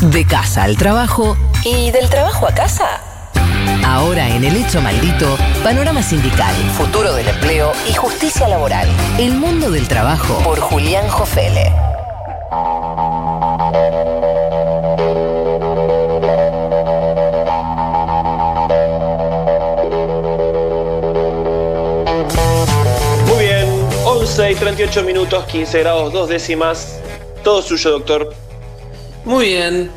[0.00, 3.02] De casa al trabajo y del trabajo a casa.
[3.84, 8.88] Ahora en El Hecho Maldito, panorama sindical, futuro del empleo y justicia laboral.
[9.18, 11.70] El mundo del trabajo por Julián Jofele.
[23.26, 27.00] Muy bien, 11 y 38 minutos, 15 grados, dos décimas.
[27.44, 28.49] Todo suyo, doctor.
[29.24, 29.90] Muy bien.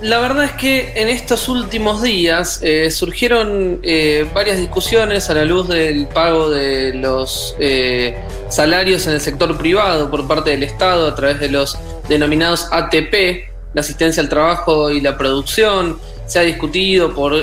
[0.00, 5.44] La verdad es que en estos últimos días eh, surgieron eh, varias discusiones a la
[5.44, 8.14] luz del pago de los eh,
[8.50, 13.48] salarios en el sector privado por parte del Estado a través de los denominados ATP,
[13.72, 15.98] la asistencia al trabajo y la producción.
[16.26, 17.34] Se ha discutido por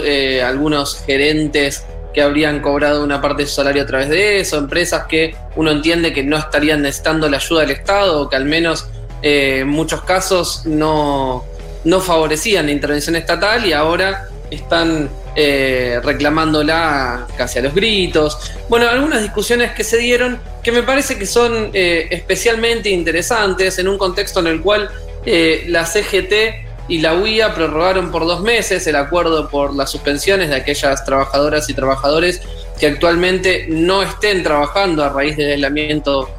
[0.44, 1.84] algunos gerentes
[2.14, 5.72] que habrían cobrado una parte de su salario a través de eso, empresas que uno
[5.72, 8.88] entiende que no estarían necesitando la ayuda del Estado o que al menos
[9.22, 11.46] en muchos casos no,
[11.84, 18.38] no favorecían la intervención estatal y ahora están eh, reclamándola casi a los gritos.
[18.68, 23.88] Bueno, algunas discusiones que se dieron que me parece que son eh, especialmente interesantes en
[23.88, 24.90] un contexto en el cual
[25.26, 30.50] eh, la CGT y la UIA prorrogaron por dos meses el acuerdo por las suspensiones
[30.50, 32.42] de aquellas trabajadoras y trabajadores
[32.78, 36.30] que actualmente no estén trabajando a raíz del aislamiento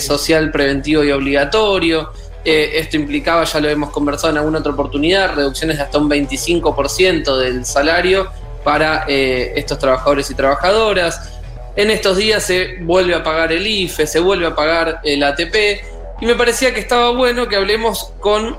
[0.00, 2.10] social preventivo y obligatorio.
[2.44, 6.10] Eh, esto implicaba, ya lo hemos conversado en alguna otra oportunidad, reducciones de hasta un
[6.10, 8.30] 25% del salario
[8.64, 11.32] para eh, estos trabajadores y trabajadoras.
[11.76, 15.54] En estos días se vuelve a pagar el IFE, se vuelve a pagar el ATP,
[16.20, 18.56] y me parecía que estaba bueno que hablemos con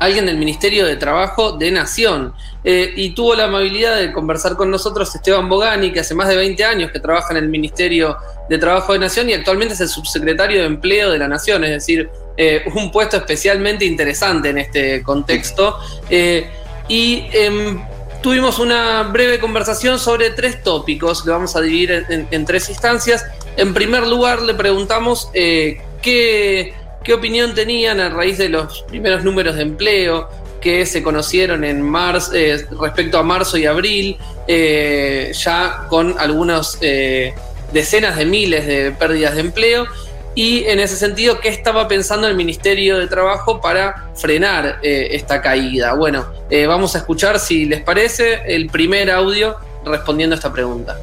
[0.00, 2.34] alguien del Ministerio de Trabajo de Nación.
[2.64, 6.36] Eh, y tuvo la amabilidad de conversar con nosotros Esteban Bogani, que hace más de
[6.36, 8.16] 20 años que trabaja en el Ministerio
[8.48, 11.70] de Trabajo de Nación y actualmente es el subsecretario de Empleo de la Nación, es
[11.70, 15.78] decir, eh, un puesto especialmente interesante en este contexto.
[16.08, 16.48] Eh,
[16.88, 17.84] y em,
[18.22, 23.26] tuvimos una breve conversación sobre tres tópicos, que vamos a dividir en, tres instancias.
[23.58, 26.72] En primer lugar, le preguntamos qué,
[27.04, 30.28] qué opinión tenían a raíz de los primeros números de empleo,
[30.60, 36.78] que se conocieron en marzo, eh, respecto a marzo y abril, eh, ya con algunas
[36.80, 37.34] eh,
[37.72, 39.86] decenas de miles de pérdidas de empleo.
[40.34, 45.94] Y en ese sentido, ¿qué estaba pensando el Ministerio de Trabajo para frenar esta caída?
[45.94, 46.26] Bueno,
[46.68, 50.96] vamos a escuchar, si les parece, el primer audio respondiendo a esta pregunta.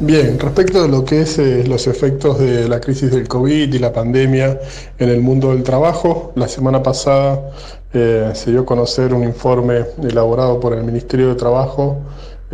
[0.00, 1.38] Bien, respecto de lo que es
[1.68, 4.58] los efectos de la crisis del COVID y la pandemia
[4.98, 7.40] en el mundo del trabajo, la semana pasada
[7.92, 11.98] eh, se dio a conocer un informe elaborado por el Ministerio de Trabajo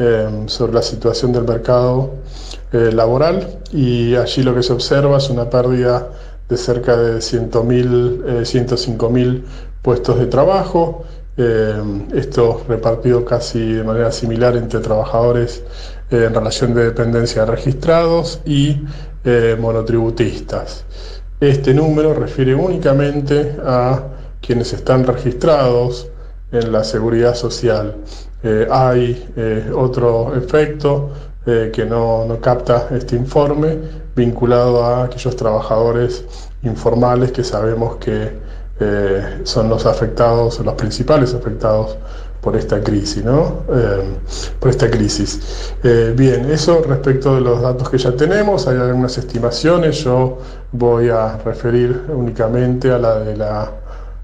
[0.02, 2.14] eh, sobre la situación del mercado
[2.72, 6.08] eh, laboral y allí lo que se observa es una pérdida
[6.48, 9.42] de cerca de 100.000, 105.000
[9.82, 11.04] puestos de trabajo,
[12.12, 15.62] esto repartido casi de manera similar entre trabajadores
[16.10, 18.82] en relación de dependencia registrados y
[19.58, 20.84] monotributistas.
[21.40, 24.02] Este número refiere únicamente a
[24.40, 26.08] quienes están registrados
[26.52, 27.96] en la seguridad social.
[28.42, 31.10] Eh, hay eh, otro efecto
[31.44, 33.76] eh, que no, no, capta este informe
[34.16, 36.24] vinculado a aquellos trabajadores
[36.62, 38.50] informales que sabemos que
[39.44, 41.98] son los afectados, los principales afectados
[42.40, 43.64] por esta crisis, ¿no?
[44.58, 45.74] por esta crisis.
[46.16, 50.38] bien, eso respecto de los datos que ya tenemos, hay algunas estimaciones, yo
[50.72, 53.70] voy a referir únicamente a la de la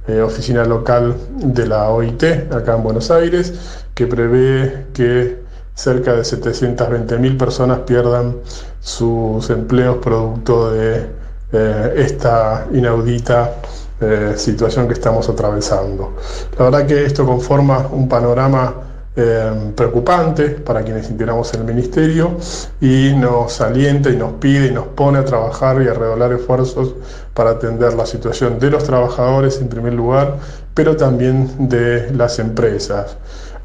[0.08, 2.22] eh, oficina local de la OIT
[2.52, 5.38] acá en Buenos Aires, que prevé que
[5.74, 8.36] cerca de 720.000 personas pierdan
[8.80, 11.06] sus empleos producto de
[11.52, 13.54] eh, esta inaudita
[14.02, 16.14] eh, situación que estamos atravesando.
[16.58, 18.86] La verdad que esto conforma un panorama
[19.18, 22.36] Em, preocupante para quienes integramos el ministerio
[22.82, 26.94] y nos alienta y nos pide y nos pone a trabajar y a redoblar esfuerzos
[27.32, 30.36] para atender la situación de los trabajadores en primer lugar,
[30.74, 33.16] pero también de las empresas.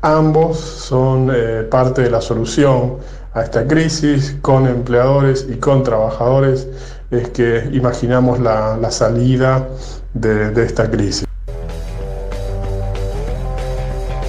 [0.01, 2.97] Ambos son eh, parte de la solución
[3.33, 6.67] a esta crisis, con empleadores y con trabajadores,
[7.11, 9.67] es que imaginamos la, salida
[10.13, 11.25] de esta crisis.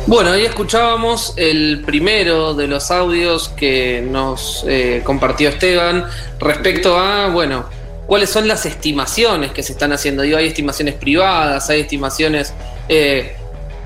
[0.09, 6.05] Bueno, ahí escuchábamos el primero de los audios que nos eh, compartió Esteban
[6.41, 7.65] respecto a, bueno,
[8.07, 10.23] cuáles son las estimaciones que se están haciendo.
[10.23, 12.53] Digo, hay estimaciones privadas, hay estimaciones
[12.89, 13.37] eh,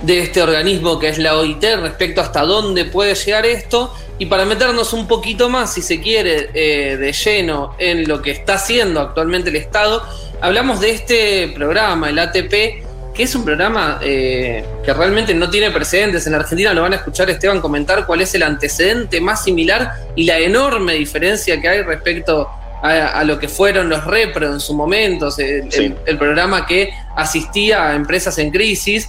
[0.07, 3.93] de este organismo que es la OIT respecto hasta dónde puede llegar esto.
[4.19, 8.31] Y para meternos un poquito más, si se quiere, eh, de lleno en lo que
[8.31, 10.03] está haciendo actualmente el Estado,
[10.41, 15.71] hablamos de este programa, el ATP, que es un programa eh, que realmente no tiene
[15.71, 16.27] precedentes.
[16.27, 20.25] En Argentina lo van a escuchar Esteban comentar cuál es el antecedente más similar y
[20.25, 22.49] la enorme diferencia que hay respecto
[22.83, 28.39] a, lo que fueron los Repro en su momento, el, programa que asistía a empresas
[28.39, 29.09] en crisis.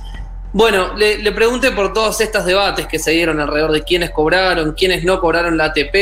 [0.57, 5.03] Bueno, le, pregunté por todos estos debates que se dieron alrededor de quiénes cobraron, quiénes
[5.03, 5.93] no cobraron la ATP,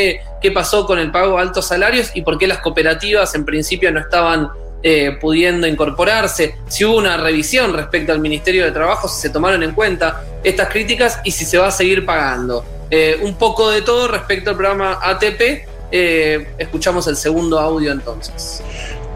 [0.41, 3.91] qué pasó con el pago de altos salarios y por qué las cooperativas en principio
[3.91, 4.47] no estaban
[4.81, 9.61] eh, pudiendo incorporarse, si hubo una revisión respecto al Ministerio de Trabajo, si se tomaron
[9.61, 12.63] en cuenta estas críticas y si se va a seguir pagando.
[12.89, 15.67] Eh, un poco de todo respecto al programa ATP.
[15.91, 18.63] Eh, escuchamos el segundo audio entonces.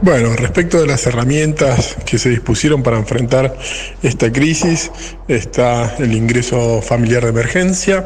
[0.01, 3.57] Bueno, respecto de las herramientas que se dispusieron para enfrentar
[4.01, 4.91] esta crisis,
[5.27, 8.05] está el ingreso familiar de emergencia,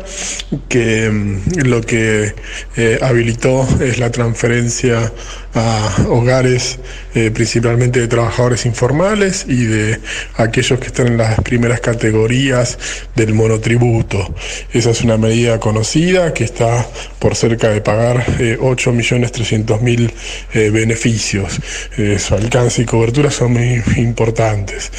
[0.69, 2.33] que mm, lo que
[2.77, 5.13] eh, habilitó es la transferencia
[5.55, 6.79] a hogares
[7.13, 9.99] eh, principalmente de trabajadores informales y de
[10.35, 12.79] aquellos que están en las primeras categorías
[13.15, 14.33] del monotributo.
[14.71, 16.87] Esa es una medida conocida que está
[17.19, 20.11] por cerca de pagar 8.300.000
[20.53, 21.59] eh, beneficios.
[21.97, 24.91] Eh, su alcance y cobertura son muy importantes.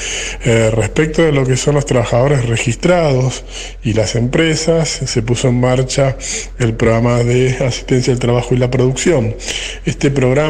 [0.44, 3.44] Eh, respecto de lo que son los trabajadores registrados
[3.82, 6.16] y las empresas, se puso en marcha
[6.58, 9.34] el programa de asistencia al trabajo y la producción.
[9.84, 10.43] Este programa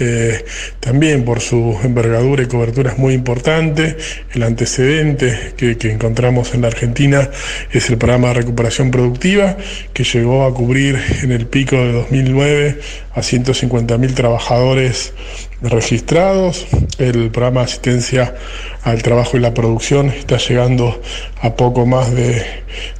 [0.00, 0.44] eh,
[0.80, 3.96] también por su envergadura y cobertura es muy importante.
[4.32, 7.30] El antecedente que, que encontramos en la Argentina
[7.70, 9.56] es el programa de recuperación productiva
[9.92, 12.78] que llegó a cubrir en el pico de 2009
[13.16, 15.14] a 150.000 trabajadores
[15.62, 16.66] registrados.
[16.98, 18.34] El programa de asistencia
[18.82, 21.00] al trabajo y la producción está llegando
[21.40, 22.44] a poco más de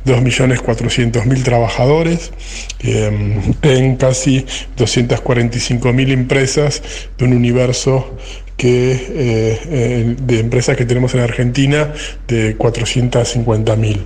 [0.07, 2.33] 2.400.000 trabajadores
[2.81, 4.47] em, en casi
[4.79, 6.83] 245.000 empresas
[7.19, 8.17] de un universo
[8.57, 11.93] que, eh, de empresas que tenemos en Argentina
[12.27, 14.01] de 450.000.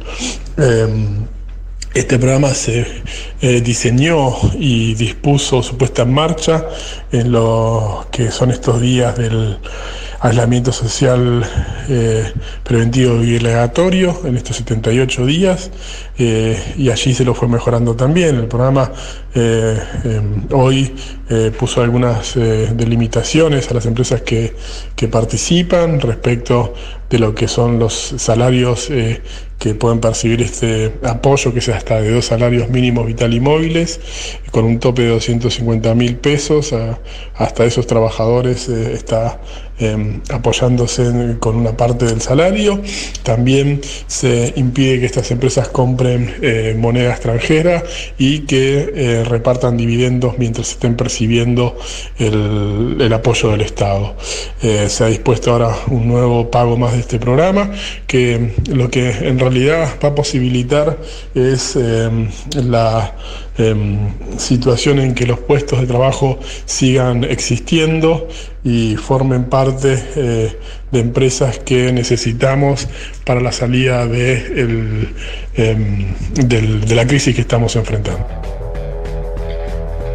[1.92, 2.86] Este programa se
[3.42, 6.68] eh, diseñó y dispuso su puesta en marcha
[7.10, 9.58] en lo que son estos días del
[10.20, 11.42] aislamiento social
[11.88, 12.32] eh,
[12.62, 15.72] preventivo y obligatorio en estos 78 días
[16.16, 18.36] eh, y allí se lo fue mejorando también.
[18.36, 18.92] El programa
[19.34, 20.94] em, hoy
[21.58, 24.54] puso algunas delimitaciones a las empresas que,
[24.94, 26.74] que participan respecto
[27.10, 29.20] de lo que son los salarios eh,
[29.58, 34.00] que pueden percibir este apoyo, que es hasta de dos salarios mínimos vital y móviles,
[34.52, 36.72] con un tope de 250 mil pesos.
[37.34, 39.40] hasta esos trabajadores eh, está
[39.78, 42.80] em, apoyándose con una parte del salario.
[43.22, 47.82] También se impide que estas empresas compren eh, moneda extranjera
[48.18, 51.76] y que repartan dividendos mientras estén percibiendo
[52.18, 54.16] el, el apoyo del Estado.
[54.60, 57.70] se ha dispuesto ahora un nuevo pago más de este programa,
[58.06, 60.98] que lo que en realidad va a posibilitar
[61.34, 63.14] es em, la
[63.58, 68.28] em, situación en que los puestos de trabajo sigan existiendo
[68.64, 70.56] y formen parte eh,
[70.90, 72.88] de empresas que necesitamos
[73.24, 75.08] para la salida de,
[75.54, 78.26] em, de la crisis que estamos enfrentando.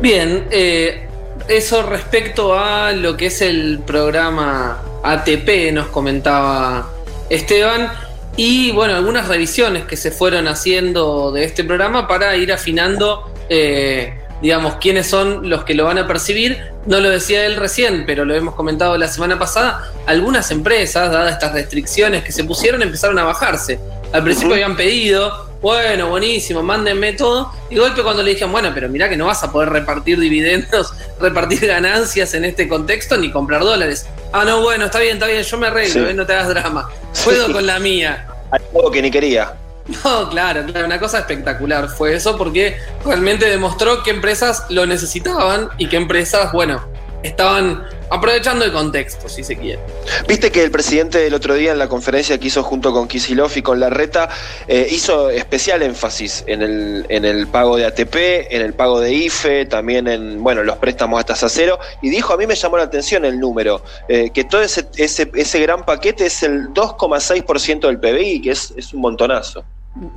[0.01, 1.07] Bien, eh,
[1.47, 6.91] eso respecto a lo que es el programa ATP, nos comentaba
[7.29, 7.91] Esteban.
[8.37, 14.13] Y bueno, algunas revisiones que se fueron haciendo de este programa para ir afinando, eh,
[14.41, 16.59] digamos, quiénes son los que lo van a percibir.
[16.85, 19.89] No lo decía él recién, pero lo hemos comentado la semana pasada.
[20.05, 23.79] Algunas empresas, dadas estas restricciones que se pusieron, empezaron a bajarse.
[24.11, 27.51] Al principio habían pedido, bueno, buenísimo, mándenme todo.
[27.69, 30.93] Y golpe cuando le dijeron, bueno, pero mirá que no vas a poder repartir dividendos,
[31.19, 34.05] repartir ganancias en este contexto ni comprar dólares.
[34.31, 36.89] Ah, no, bueno, está bien, está bien, yo me arreglo, eh, no te hagas drama.
[37.23, 38.27] Puedo con la mía.
[38.51, 39.53] Algo que ni quería.
[40.03, 45.69] No, claro, claro, una cosa espectacular fue eso porque realmente demostró que empresas lo necesitaban
[45.77, 46.83] y que empresas, bueno,
[47.21, 49.79] estaban aprovechando el contexto, si se quiere.
[50.27, 53.51] Viste que el presidente el otro día en la conferencia que hizo junto con Kisilov
[53.55, 54.29] y con Larreta
[54.67, 58.15] eh, hizo especial énfasis en el, en el pago de ATP,
[58.49, 62.33] en el pago de IFE, también en bueno los préstamos a tasa cero, y dijo,
[62.33, 65.85] a mí me llamó la atención el número, eh, que todo ese, ese, ese gran
[65.85, 69.63] paquete es el 2,6% del PBI, que es, es un montonazo.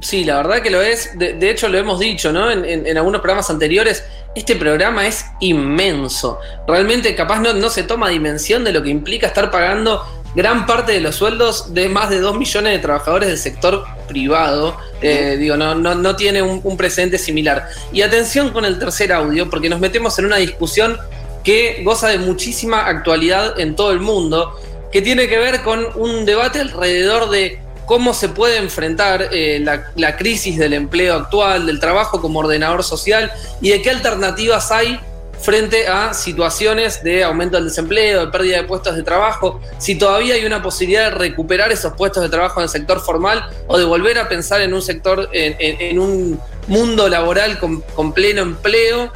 [0.00, 1.16] Sí, la verdad que lo es.
[1.16, 2.50] De, hecho, lo hemos dicho, ¿no?
[2.50, 4.04] En, algunos programas anteriores,
[4.34, 6.40] este programa es inmenso.
[6.66, 10.04] Realmente, capaz no, no, se toma dimensión de lo que implica estar pagando
[10.34, 14.76] gran parte de los sueldos de más de 2 millones de trabajadores del sector privado.
[15.00, 17.68] Eh, digo, no, no, no tiene un, un precedente similar.
[17.92, 20.98] Y atención con el tercer audio, porque nos metemos en una discusión
[21.44, 24.58] que goza de muchísima actualidad en todo el mundo
[24.92, 29.64] que tiene que ver con un debate alrededor de cómo se puede enfrentar eh,
[29.96, 35.00] la, crisis del empleo actual, del trabajo como ordenador social y de qué alternativas hay
[35.40, 40.34] frente a situaciones de aumento del desempleo, de pérdida de puestos de trabajo, si todavía
[40.34, 43.84] hay una posibilidad de recuperar esos puestos de trabajo en el sector formal o de
[43.84, 49.10] volver a pensar en un sector, en, un mundo laboral con pleno empleo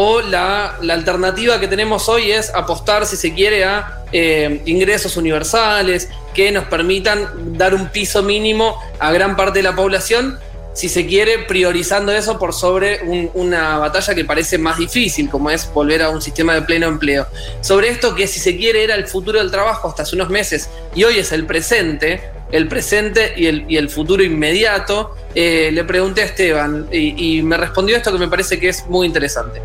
[0.00, 6.08] o la, alternativa que tenemos hoy es apostar, si se quiere, a eh, ingresos universales
[6.32, 10.38] que nos permitan dar un piso mínimo a gran parte de la población,
[10.72, 13.00] si se quiere, priorizando eso por sobre
[13.34, 17.26] una batalla que parece más difícil, como es volver a un sistema de pleno empleo.
[17.60, 20.70] Sobre esto que si se quiere era el futuro del trabajo hasta hace unos meses
[20.94, 26.26] y hoy es el presente, el presente y el, futuro inmediato, eh, le pregunté a
[26.26, 29.60] Esteban y me respondió esto que me parece que es muy interesante.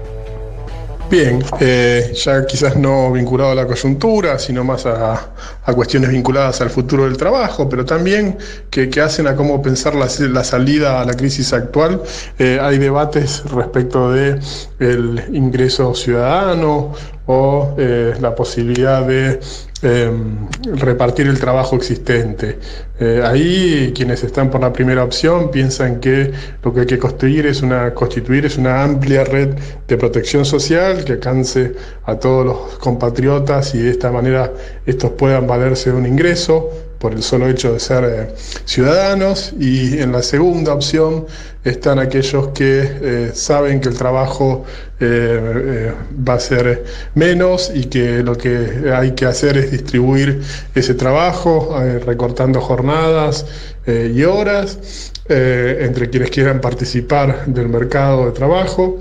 [1.14, 5.36] Bien, eh, ya quizás no vinculado a la coyuntura, sino más a,
[5.76, 8.36] cuestiones vinculadas al futuro del trabajo, pero también
[8.72, 12.02] que, hacen a cómo pensar la, salida a la crisis actual.
[12.40, 14.40] Eh, hay debates respecto de
[14.80, 16.94] el ingreso ciudadano
[17.28, 19.40] o eh, la posibilidad de
[19.84, 20.48] em,
[20.78, 22.58] repartir el trabajo existente.
[23.00, 26.32] Eh, ahí quienes están por la primera opción piensan que
[26.64, 29.56] lo que hay que construir es una, constituir es una amplia red
[29.88, 31.74] de protección social que alcance
[32.06, 34.52] a todos los compatriotas y de esta manera
[34.86, 36.70] estos puedan valerse de un ingreso
[37.04, 38.34] por el solo hecho de ser eh,
[38.64, 41.26] ciudadanos y en la segunda opción
[41.66, 44.64] están aquellos que eh, saben que el trabajo
[45.02, 45.92] eh,
[46.26, 50.42] va a ser menos y que lo que hay que hacer es distribuir
[50.74, 53.46] ese trabajo recortando jornadas
[53.86, 59.00] y horas entre quienes quieran participar del mercado de trabajo.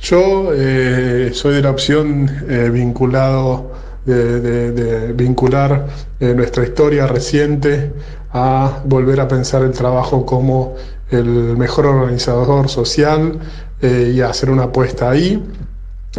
[0.00, 0.52] yo
[1.32, 2.28] soy de la opción
[2.72, 3.71] vinculado
[4.04, 5.86] de, vincular
[6.20, 7.92] eh, nuestra historia reciente
[8.32, 10.74] a volver a pensar el trabajo como
[11.10, 13.38] el mejor organizador social
[13.80, 15.42] eh, y hacer una apuesta ahí.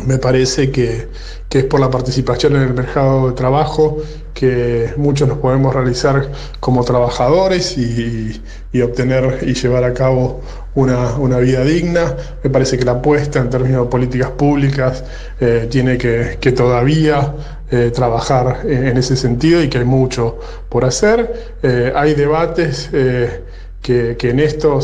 [0.05, 1.07] Me parece que,
[1.51, 3.97] es por la participación en el mercado de trabajo
[4.33, 8.41] que muchos nos podemos realizar como trabajadores y,
[8.81, 10.41] obtener y llevar a cabo
[10.73, 12.17] una, vida digna.
[12.43, 15.03] Me parece que la apuesta en términos de políticas públicas
[15.39, 17.35] eh, tiene que, que todavía
[17.75, 20.38] eh, trabajar en, ese sentido y que hay mucho
[20.69, 21.55] por hacer.
[21.63, 23.41] Eh, hay debates eh,
[23.81, 24.79] que, en esto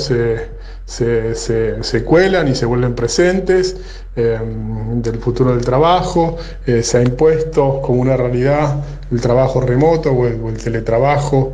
[0.90, 1.36] se,
[1.84, 3.78] se, cuelan y se vuelven presentes
[4.16, 6.38] del futuro del trabajo.
[6.82, 11.54] se ha impuesto como una realidad el trabajo remoto o el, teletrabajo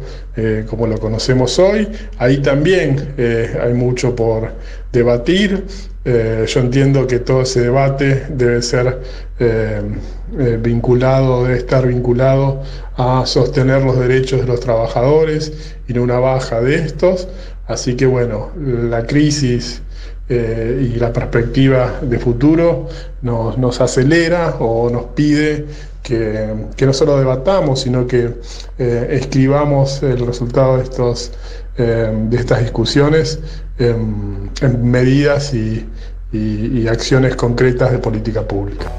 [0.70, 1.88] como lo conocemos hoy.
[2.18, 3.14] Ahí también
[3.62, 4.54] hay mucho por
[4.94, 5.66] debatir.
[6.06, 9.02] yo entiendo que todo ese debate debe ser
[10.38, 12.64] eh, vinculado, debe estar vinculado
[12.98, 17.28] a sostener los derechos de los trabajadores y no una baja de estos.
[17.68, 19.82] Así que bueno, la crisis
[20.30, 22.88] eh, y la perspectiva de futuro
[23.22, 25.66] nos, acelera o nos pide
[26.04, 28.36] que, no solo debatamos, sino que
[28.78, 31.32] eh, escribamos el resultado de, estos,
[31.78, 33.40] de estas discusiones
[33.80, 34.52] en,
[34.84, 38.92] medidas y acciones concretas de política pública.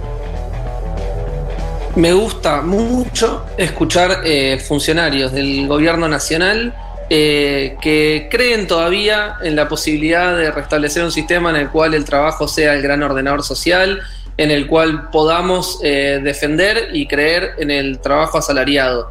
[1.96, 6.75] Me gusta mucho escuchar eh, funcionarios del gobierno nacional
[7.08, 12.04] eh, que creen todavía en la posibilidad de restablecer un sistema en el cual el
[12.04, 14.00] trabajo sea el gran ordenador social,
[14.36, 19.10] en el cual podamos eh, defender y creer en el trabajo asalariado.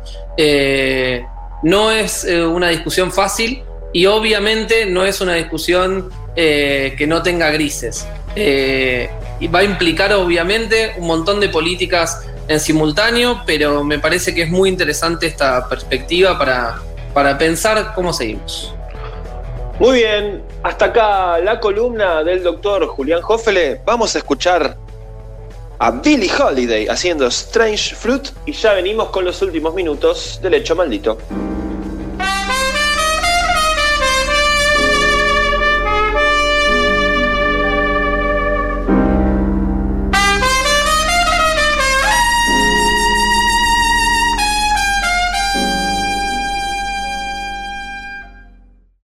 [1.64, 8.06] no es una discusión fácil y obviamente no es una discusión que no tenga grises.
[8.36, 14.44] y va a implicar obviamente un montón de políticas en simultáneo, pero me parece que
[14.44, 16.82] es muy interesante esta perspectiva para,
[17.16, 18.76] para pensar cómo seguimos.
[19.80, 23.80] Muy bien, hasta acá la columna del doctor Julián Hoffele.
[23.86, 24.76] Vamos a escuchar
[25.80, 30.76] a Billie Holiday haciendo Strange Fruit y ya venimos con los últimos minutos del hecho
[30.76, 31.18] maldito.